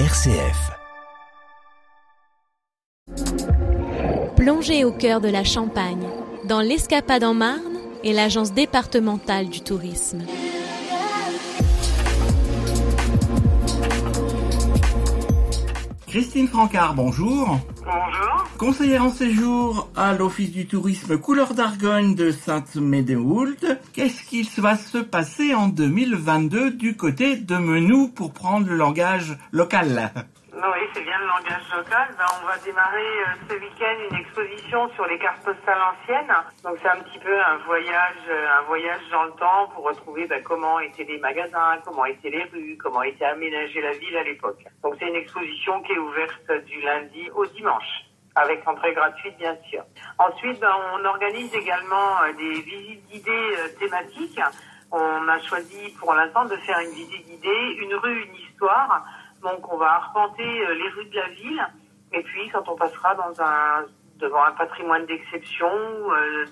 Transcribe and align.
RCF. 0.00 0.72
Plongez 4.34 4.84
au 4.84 4.90
cœur 4.90 5.20
de 5.20 5.28
la 5.28 5.44
Champagne, 5.44 6.08
dans 6.48 6.60
l'Escapade 6.60 7.22
en 7.22 7.32
Marne 7.32 7.78
et 8.02 8.12
l'Agence 8.12 8.52
départementale 8.52 9.48
du 9.48 9.60
tourisme. 9.60 10.24
Christine 16.08 16.48
Francard, 16.48 16.94
bonjour. 16.94 17.60
Bonjour. 17.84 18.23
Conseillère 18.58 19.02
en 19.02 19.10
séjour 19.10 19.90
à 19.96 20.14
l'Office 20.14 20.52
du 20.52 20.68
tourisme 20.68 21.18
Couleur 21.18 21.54
d'Argonne 21.54 22.14
de 22.14 22.30
Sainte-Médéoult. 22.30 23.58
Qu'est-ce 23.92 24.22
qu'il 24.22 24.46
va 24.62 24.76
se 24.76 24.98
passer 24.98 25.54
en 25.54 25.66
2022 25.66 26.70
du 26.70 26.96
côté 26.96 27.36
de 27.36 27.56
Menou 27.56 28.08
pour 28.08 28.32
prendre 28.32 28.68
le 28.68 28.76
langage 28.76 29.36
local? 29.50 30.12
Oui, 30.54 30.80
c'est 30.94 31.02
bien 31.02 31.18
le 31.18 31.26
langage 31.26 31.66
local. 31.76 32.14
Ben, 32.16 32.24
on 32.40 32.46
va 32.46 32.56
démarrer 32.58 33.02
euh, 33.02 33.34
ce 33.48 33.54
week-end 33.54 33.96
une 34.08 34.16
exposition 34.16 34.88
sur 34.94 35.04
les 35.06 35.18
cartes 35.18 35.42
postales 35.42 35.82
anciennes. 35.90 36.32
Donc 36.62 36.78
c'est 36.80 36.88
un 36.88 37.02
petit 37.02 37.18
peu 37.18 37.36
un 37.36 37.56
voyage, 37.66 38.22
euh, 38.30 38.58
un 38.60 38.62
voyage 38.66 39.02
dans 39.10 39.24
le 39.24 39.32
temps 39.32 39.66
pour 39.74 39.84
retrouver 39.84 40.28
ben, 40.28 40.40
comment 40.44 40.78
étaient 40.78 41.04
les 41.04 41.18
magasins, 41.18 41.82
comment 41.84 42.04
étaient 42.04 42.30
les 42.30 42.44
rues, 42.44 42.78
comment 42.80 43.02
était 43.02 43.24
aménagée 43.24 43.82
la 43.82 43.92
ville 43.98 44.16
à 44.16 44.22
l'époque. 44.22 44.64
Donc 44.84 44.94
c'est 45.00 45.08
une 45.08 45.16
exposition 45.16 45.82
qui 45.82 45.92
est 45.92 45.98
ouverte 45.98 46.64
du 46.66 46.80
lundi 46.82 47.28
au 47.34 47.44
dimanche 47.46 48.04
avec 48.36 48.66
entrée 48.66 48.92
gratuite 48.94 49.36
bien 49.38 49.56
sûr. 49.68 49.84
Ensuite, 50.18 50.60
ben, 50.60 50.72
on 50.94 51.04
organise 51.04 51.54
également 51.54 52.22
euh, 52.22 52.32
des 52.32 52.60
visites 52.62 53.06
guidées 53.08 53.56
euh, 53.58 53.68
thématiques. 53.78 54.40
On 54.90 55.28
a 55.28 55.40
choisi 55.40 55.90
pour 55.98 56.14
l'instant 56.14 56.44
de 56.44 56.56
faire 56.56 56.78
une 56.80 56.92
visite 56.92 57.26
guidée, 57.26 57.76
une 57.80 57.94
rue, 57.94 58.24
une 58.24 58.34
histoire. 58.36 59.04
Donc 59.42 59.72
on 59.72 59.76
va 59.76 59.94
arpenter 59.94 60.42
euh, 60.42 60.74
les 60.74 60.88
rues 60.90 61.06
de 61.06 61.16
la 61.16 61.28
ville 61.28 61.66
et 62.12 62.22
puis 62.22 62.48
quand 62.50 62.68
on 62.68 62.76
passera 62.76 63.16
devant 64.20 64.44
un 64.44 64.52
patrimoine 64.52 65.04
d'exception 65.06 65.68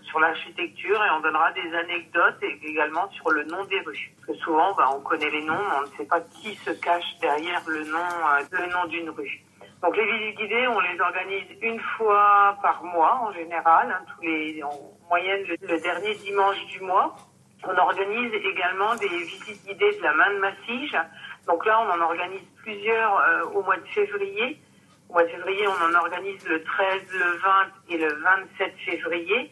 sur 0.03 0.19
l'architecture 0.19 1.01
et 1.05 1.11
on 1.17 1.21
donnera 1.21 1.53
des 1.53 1.73
anecdotes 1.73 2.43
et 2.43 2.59
également 2.65 3.09
sur 3.11 3.31
le 3.31 3.45
nom 3.45 3.65
des 3.67 3.79
rues. 3.81 4.13
Parce 4.17 4.39
que 4.39 4.45
souvent, 4.45 4.75
ben, 4.75 4.87
on 4.93 5.01
connaît 5.01 5.31
les 5.31 5.45
noms, 5.45 5.55
mais 5.55 5.77
on 5.79 5.83
ne 5.83 5.97
sait 5.97 6.07
pas 6.07 6.21
qui 6.21 6.57
se 6.57 6.71
cache 6.71 7.17
derrière 7.21 7.63
le 7.69 7.85
nom, 7.85 8.09
le 8.51 8.67
nom 8.73 8.87
d'une 8.87 9.11
rue. 9.11 9.45
Donc 9.83 9.97
les 9.97 10.05
visites 10.05 10.39
guidées, 10.39 10.69
on 10.69 10.79
les 10.79 11.01
organise 11.01 11.49
une 11.61 11.81
fois 11.81 12.57
par 12.63 12.85
mois 12.85 13.21
en 13.27 13.33
général, 13.33 13.91
hein, 13.91 14.05
tous 14.15 14.23
les, 14.23 14.63
en 14.63 14.71
moyenne 15.09 15.45
le, 15.61 15.81
dernier 15.81 16.15
dimanche 16.15 16.65
du 16.67 16.81
mois. 16.81 17.17
On 17.65 17.77
organise 17.77 18.33
également 18.33 18.95
des 18.95 19.09
visites 19.09 19.67
guidées 19.67 19.97
de 19.99 20.03
la 20.03 20.15
main 20.15 20.33
de 20.35 20.39
Massige. 20.39 20.97
Donc 21.49 21.67
là, 21.67 21.81
on 21.81 21.91
en 21.91 22.01
organise 22.01 22.43
plusieurs 22.63 23.19
euh, 23.19 23.45
au 23.55 23.63
mois 23.63 23.77
de 23.77 23.87
février. 23.89 24.61
Au 25.09 25.15
mois 25.15 25.25
de 25.25 25.29
février, 25.29 25.67
on 25.67 25.91
en 25.91 25.99
organise 25.99 26.47
le 26.49 26.63
13, 26.63 27.03
le 27.13 27.39
20 27.39 27.51
et 27.91 27.99
le 27.99 28.15
27 28.59 28.75
février. 28.85 29.51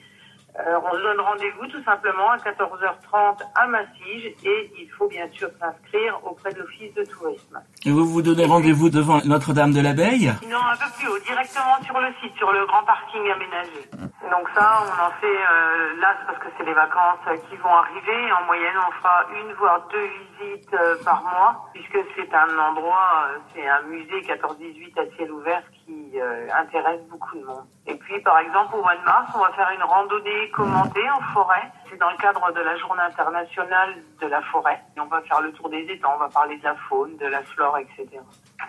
Euh, 0.59 0.79
on 0.85 0.97
se 0.97 1.03
donne 1.03 1.21
rendez-vous 1.21 1.67
tout 1.69 1.83
simplement 1.85 2.31
à 2.31 2.37
14h30 2.39 3.39
à 3.55 3.67
Massige 3.69 4.35
et 4.45 4.73
il 4.79 4.89
faut 4.99 5.09
bien 5.09 5.29
sûr 5.33 5.49
s'inscrire 5.61 6.19
auprès 6.25 6.53
de 6.53 6.61
l'Office 6.61 6.93
de 6.95 7.05
tourisme. 7.05 7.61
Et 7.87 7.91
vous 7.91 8.05
vous 8.05 8.23
donnez 8.23 8.45
rendez-vous 8.47 8.91
devant 8.91 9.21
Notre-Dame 9.25 9.73
de 9.73 9.81
l'Abeille 9.81 10.33
Non, 10.49 10.59
un 10.59 10.77
peu 10.77 10.91
plus 10.99 11.09
haut, 11.09 11.19
directement 11.21 11.81
sur 11.85 11.99
le 12.01 12.09
site, 12.21 12.37
sur 12.37 12.53
le 12.53 12.67
grand 12.67 12.83
parking 12.83 13.31
aménagé. 13.31 14.11
Donc 14.31 14.49
ça, 14.55 14.83
on 14.85 15.07
en 15.07 15.11
fait 15.21 15.27
euh, 15.27 16.01
là, 16.01 16.15
parce 16.25 16.39
que 16.39 16.47
c'est 16.57 16.65
les 16.65 16.75
vacances 16.75 17.19
qui 17.49 17.57
vont 17.57 17.75
arriver. 17.75 18.33
En 18.33 18.45
moyenne, 18.47 18.77
on 18.87 18.93
fera 18.93 19.27
une 19.35 19.53
voire 19.55 19.89
deux 19.91 20.07
visites 20.07 20.73
euh, 20.75 20.95
par 21.05 21.23
mois, 21.23 21.69
puisque 21.75 21.99
c'est 22.15 22.33
un 22.33 22.59
endroit, 22.59 23.27
euh, 23.27 23.39
c'est 23.53 23.67
un 23.67 23.83
musée 23.83 24.21
14-18 24.23 25.01
à 25.01 25.17
ciel 25.17 25.33
ouvert 25.33 25.63
qui 25.85 26.21
intéresse 26.55 27.01
beaucoup 27.09 27.37
de 27.39 27.45
monde. 27.45 27.65
Et 27.87 27.95
puis, 27.95 28.21
par 28.21 28.39
exemple, 28.39 28.77
au 28.77 28.83
mois 28.83 28.97
de 28.97 29.05
mars, 29.05 29.31
on 29.35 29.39
va 29.39 29.51
faire 29.53 29.71
une 29.75 29.83
randonnée 29.83 30.40
commentée 30.49 31.11
en 31.11 31.21
forêt. 31.33 31.71
C'est 31.89 31.99
dans 31.99 32.11
le 32.11 32.17
cadre 32.17 32.53
de 32.53 32.61
la 32.61 32.77
Journée 32.77 33.03
internationale 33.03 33.95
de 34.21 34.27
la 34.27 34.41
forêt. 34.43 34.81
Et 34.97 35.01
on 35.01 35.07
va 35.07 35.21
faire 35.23 35.41
le 35.41 35.53
tour 35.53 35.69
des 35.69 35.83
étangs, 35.91 36.13
on 36.15 36.19
va 36.19 36.29
parler 36.29 36.57
de 36.57 36.65
la 36.65 36.75
faune, 36.89 37.17
de 37.19 37.27
la 37.27 37.43
flore, 37.43 37.77
etc. 37.79 38.07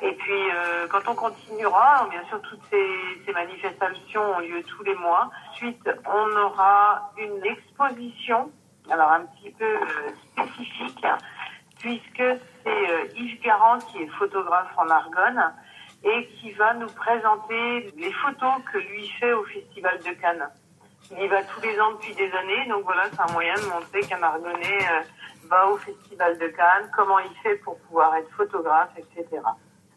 Et 0.02 0.14
puis, 0.14 0.42
quand 0.90 1.08
on 1.08 1.16
continuera, 1.16 2.08
bien 2.10 2.24
sûr, 2.26 2.42
toutes 2.42 2.64
ces, 2.70 2.88
ces 3.26 3.32
manifestations 3.32 4.36
ont 4.36 4.40
lieu 4.40 4.64
tous 4.64 4.84
les 4.84 4.96
mois. 4.96 5.30
Ensuite, 5.52 5.90
on 6.06 6.38
aura 6.38 7.12
une 7.18 7.46
exposition, 7.46 8.52
alors 8.90 9.12
un 9.12 9.26
petit 9.26 9.52
peu 9.52 9.64
euh, 9.64 10.10
spécifique, 10.32 11.06
puisque 11.80 12.24
c'est 12.64 12.92
euh, 12.92 13.08
Yves 13.16 13.42
Garand 13.42 13.78
qui 13.78 14.02
est 14.02 14.08
photographe 14.08 14.72
en 14.78 14.90
Argonne 14.90 15.54
et 16.04 16.28
qui 16.28 16.52
va 16.54 16.74
nous 16.74 16.88
présenter 16.88 17.92
les 17.96 18.12
photos 18.12 18.54
que 18.74 18.80
lui 18.80 19.08
fait 19.20 19.34
au 19.34 19.44
Festival 19.44 20.00
de 20.00 20.20
Cannes. 20.20 20.50
Il 21.12 21.24
y 21.24 21.28
va 21.28 21.44
tous 21.44 21.62
les 21.62 21.80
ans 21.80 21.92
depuis 21.94 22.14
des 22.16 22.32
années, 22.32 22.68
donc 22.70 22.84
voilà, 22.84 23.04
c'est 23.12 23.20
un 23.20 23.34
moyen 23.34 23.56
de 23.56 23.66
montrer 23.66 24.02
qu'un 24.02 24.22
Argonnais 24.24 24.80
euh, 24.92 25.02
va 25.50 25.68
au 25.68 25.78
Festival 25.78 26.38
de 26.38 26.48
Cannes, 26.48 26.90
comment 26.96 27.20
il 27.20 27.36
fait 27.44 27.56
pour 27.58 27.78
pouvoir 27.80 28.16
être 28.16 28.30
photographe, 28.32 28.92
etc. 28.98 29.42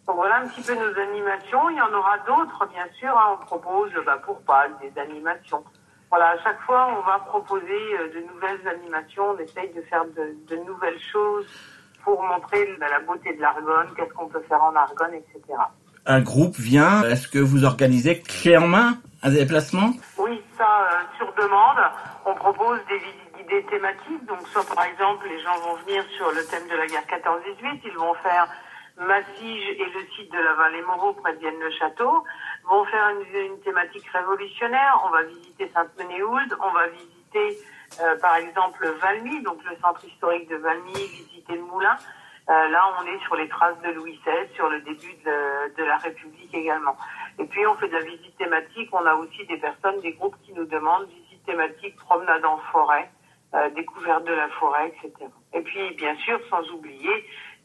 Donc 0.06 0.16
voilà 0.16 0.36
un 0.40 0.48
petit 0.48 0.62
peu 0.62 0.74
nos 0.74 0.98
animations. 0.98 1.70
Il 1.70 1.76
y 1.76 1.80
en 1.80 1.92
aura 1.92 2.18
d'autres, 2.26 2.66
bien 2.72 2.86
sûr. 2.98 3.16
Hein. 3.16 3.38
On 3.40 3.44
propose 3.44 3.90
bah, 4.04 4.20
pour 4.24 4.40
Pâques 4.42 4.78
des 4.80 5.00
animations. 5.00 5.64
Voilà, 6.10 6.30
à 6.30 6.38
chaque 6.42 6.60
fois, 6.62 6.94
on 6.98 7.06
va 7.06 7.18
proposer 7.20 7.80
euh, 7.98 8.12
de 8.14 8.20
nouvelles 8.32 8.68
animations. 8.68 9.30
On 9.30 9.38
essaye 9.38 9.72
de 9.72 9.82
faire 9.82 10.04
de, 10.04 10.36
de 10.48 10.56
nouvelles 10.64 11.00
choses 11.12 11.46
pour 12.02 12.22
montrer 12.22 12.76
bah, 12.78 12.86
la 12.90 13.00
beauté 13.00 13.34
de 13.34 13.40
l'Argonne, 13.40 13.88
qu'est-ce 13.96 14.12
qu'on 14.12 14.28
peut 14.28 14.42
faire 14.48 14.62
en 14.62 14.74
Argonne, 14.76 15.14
etc. 15.14 15.40
Un 16.06 16.20
groupe 16.20 16.56
vient. 16.56 17.02
Est-ce 17.04 17.28
que 17.28 17.38
vous 17.38 17.64
organisez 17.64 18.20
clé 18.20 18.58
en 18.58 18.68
main 18.68 18.98
un 19.22 19.30
déplacement? 19.30 19.94
Oui, 20.18 20.42
ça, 20.56 20.88
euh, 20.90 21.16
sur 21.16 21.32
demande. 21.34 21.78
On 22.24 22.34
propose 22.34 22.80
des 22.86 22.98
visites 22.98 23.36
guidées 23.36 23.64
thématiques. 23.64 24.24
Donc, 24.26 24.46
soit 24.48 24.66
par 24.74 24.84
exemple, 24.84 25.26
les 25.28 25.40
gens 25.40 25.56
vont 25.58 25.74
venir 25.84 26.04
sur 26.16 26.30
le 26.30 26.44
thème 26.46 26.66
de 26.68 26.76
la 26.76 26.86
guerre 26.86 27.06
14-18. 27.06 27.80
Ils 27.84 27.96
vont 27.96 28.14
faire 28.14 28.48
Massige 28.96 29.68
et 29.70 29.86
le 29.92 30.06
site 30.16 30.32
de 30.32 30.38
la 30.38 30.52
vallée 30.54 30.82
Moreau 30.82 31.14
près 31.14 31.34
de 31.34 31.38
Vienne-le-Château 31.40 32.24
vont 32.64 32.84
faire 32.84 33.08
une, 33.10 33.60
thématique 33.60 34.06
révolutionnaire. 34.12 35.02
On 35.06 35.10
va 35.10 35.22
visiter 35.24 35.70
Sainte-Menehould, 35.74 36.56
on 36.62 36.70
va 36.70 36.86
visiter 36.88 37.58
euh, 38.00 38.16
par 38.20 38.36
exemple 38.36 38.86
Valmy, 39.02 39.42
donc 39.42 39.58
le 39.68 39.76
centre 39.82 40.04
historique 40.04 40.48
de 40.48 40.56
Valmy, 40.56 40.92
visiter 40.92 41.54
le 41.56 41.62
moulin. 41.62 41.96
Euh, 42.50 42.68
là, 42.68 42.94
on 43.00 43.06
est 43.06 43.18
sur 43.20 43.36
les 43.36 43.48
traces 43.48 43.80
de 43.82 43.90
Louis 43.90 44.20
XVI, 44.24 44.54
sur 44.54 44.68
le 44.68 44.80
début 44.80 45.14
de, 45.24 45.82
la 45.82 45.96
République 45.96 46.54
également. 46.54 46.96
Et 47.38 47.44
puis, 47.44 47.66
on 47.66 47.74
fait 47.76 47.88
de 47.88 47.94
la 47.94 48.04
visite 48.04 48.36
thématique. 48.38 48.88
On 48.92 49.04
a 49.04 49.14
aussi 49.14 49.46
des 49.46 49.58
personnes, 49.58 50.00
des 50.00 50.12
groupes 50.12 50.36
qui 50.44 50.52
nous 50.52 50.66
demandent 50.66 51.08
visite 51.08 51.44
thématique, 51.46 51.96
promenade 51.96 52.44
en 52.44 52.58
forêt, 52.72 53.10
euh, 53.54 53.70
découverte 53.70 54.24
de 54.24 54.32
la 54.32 54.48
forêt, 54.60 54.88
etc. 54.88 55.30
Et 55.52 55.60
puis, 55.60 55.94
bien 55.94 56.16
sûr, 56.16 56.38
sans 56.50 56.68
oublier 56.70 57.24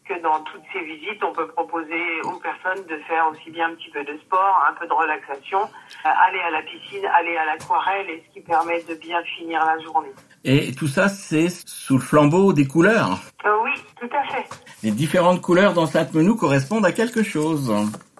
que 0.10 0.22
dans 0.24 0.40
toutes 0.42 0.64
ces 0.74 0.82
visites, 0.82 1.24
on 1.24 1.34
peut 1.34 1.48
proposer 1.48 2.22
aux 2.24 2.40
personnes 2.40 2.84
de 2.88 2.98
faire 3.08 3.30
aussi 3.32 3.52
bien 3.52 3.70
un 3.70 3.76
petit 3.76 3.92
peu 3.92 4.04
de 4.04 4.18
sport, 4.26 4.66
un 4.68 4.74
peu 4.74 4.88
de 4.88 4.94
relaxation, 4.94 5.60
euh, 5.60 6.10
aller 6.28 6.40
à 6.40 6.50
la 6.50 6.62
piscine, 6.64 7.06
aller 7.14 7.38
à 7.38 7.46
l'aquarelle, 7.46 8.10
et 8.10 8.24
ce 8.28 8.34
qui 8.34 8.42
permet 8.42 8.82
de 8.84 8.96
bien 8.96 9.22
finir 9.38 9.64
la 9.64 9.80
journée. 9.80 10.12
Et 10.44 10.74
tout 10.74 10.88
ça, 10.88 11.10
c'est 11.10 11.50
sous 11.50 11.98
le 11.98 12.04
flambeau 12.04 12.54
des 12.54 12.66
couleurs 12.66 13.20
euh, 13.46 13.50
Oui, 13.64 13.72
tout 14.00 14.10
à 14.16 14.24
fait. 14.34 14.48
Les 14.84 14.92
différentes 14.92 15.42
couleurs 15.42 15.74
dans 15.74 15.86
Sainte-Menou 15.86 16.36
correspondent 16.36 16.86
à 16.86 16.92
quelque 16.92 17.22
chose. 17.22 17.72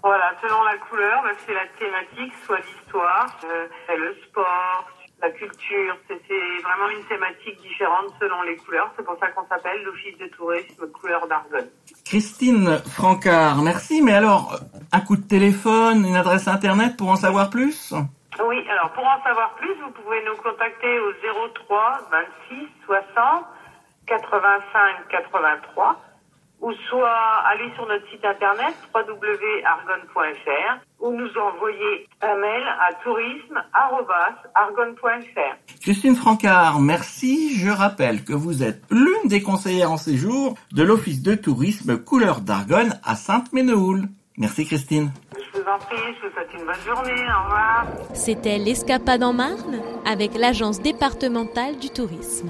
Voilà, 0.04 0.34
selon 0.42 0.64
la 0.64 0.78
couleur, 0.78 1.22
bah, 1.24 1.32
c'est 1.46 1.54
la 1.54 1.68
thématique, 1.78 2.34
soit 2.46 2.60
l'histoire, 2.60 3.28
euh, 3.44 3.68
le 3.98 4.16
sport, 4.24 4.88
la 5.22 5.30
culture. 5.32 5.98
C'est 6.08 6.62
vraiment 6.64 6.90
une 6.90 7.04
thématique 7.06 7.62
différente 7.62 8.08
selon 8.20 8.42
les 8.44 8.56
couleurs. 8.58 8.92
C'est 8.96 9.06
pour 9.06 9.18
ça 9.20 9.28
qu'on 9.28 9.46
s'appelle 9.48 9.84
l'Office 9.84 10.18
de 10.18 10.28
tourisme 10.28 10.88
couleur 10.92 11.28
d'Argonne. 11.28 11.70
Christine 12.06 12.80
Francard, 12.96 13.62
merci. 13.62 14.02
Mais 14.02 14.14
alors, 14.14 14.60
un 14.92 15.02
coup 15.02 15.18
de 15.18 15.28
téléphone, 15.28 16.06
une 16.06 16.16
adresse 16.16 16.48
internet 16.48 16.96
pour 16.98 17.10
en 17.10 17.16
savoir 17.16 17.50
plus? 17.50 17.94
Oui, 18.46 18.66
alors 18.70 18.92
pour 18.94 19.06
en 19.06 19.22
savoir 19.24 19.54
plus, 19.56 19.74
vous 19.84 19.92
pouvez 19.92 20.24
nous 20.24 20.36
contacter 20.38 21.00
au 21.00 21.12
03 21.68 22.00
26 22.50 22.68
60 22.86 23.46
85 24.08 25.08
83 25.10 26.02
ou 26.62 26.72
soit 26.90 27.44
aller 27.46 27.72
sur 27.76 27.86
notre 27.88 28.06
site 28.10 28.26
internet 28.26 28.76
www.argonne.fr 28.94 30.80
ou 31.00 31.12
nous 31.12 31.30
envoyer 31.38 32.10
un 32.22 32.36
mail 32.36 32.68
à 32.68 32.94
tourisme.argonne.fr. 33.04 35.56
Christine 35.82 36.16
Francard, 36.16 36.80
merci. 36.80 37.58
Je 37.58 37.70
rappelle 37.70 38.24
que 38.24 38.34
vous 38.34 38.64
êtes 38.64 38.84
l'une 38.92 39.30
des 39.30 39.42
conseillères 39.42 39.92
en 39.92 39.98
séjour 39.98 40.56
de 40.74 40.84
l'Office 40.84 41.24
de 41.24 41.34
tourisme 41.36 41.98
Couleur 41.98 42.42
d'Argonne 42.42 43.00
à 43.04 43.16
Sainte-Ménehould. 43.16 44.10
Merci 44.38 44.66
Christine. 44.66 45.12
Je 45.34 45.60
vous 45.60 45.68
en 45.68 45.78
prie, 45.80 45.98
je 45.98 46.28
vous 46.28 46.34
souhaite 46.34 46.54
une 46.54 46.66
bonne 46.66 46.82
journée. 46.86 47.12
Au 47.12 47.44
revoir. 47.44 47.86
C'était 48.14 48.58
l'Escapade 48.58 49.24
en 49.24 49.34
Marne 49.34 49.82
avec 50.06 50.38
l'Agence 50.38 50.82
départementale 50.82 51.78
du 51.78 51.90
tourisme. 51.90 52.50